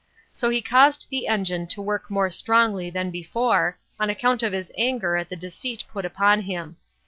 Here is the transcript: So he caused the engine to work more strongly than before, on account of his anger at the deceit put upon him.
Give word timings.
So 0.33 0.49
he 0.49 0.63
caused 0.63 1.05
the 1.11 1.27
engine 1.27 1.67
to 1.67 1.79
work 1.79 2.09
more 2.09 2.31
strongly 2.31 2.89
than 2.89 3.11
before, 3.11 3.77
on 3.99 4.09
account 4.09 4.41
of 4.41 4.51
his 4.51 4.71
anger 4.75 5.15
at 5.15 5.29
the 5.29 5.35
deceit 5.35 5.83
put 5.93 6.05
upon 6.05 6.41
him. 6.41 6.77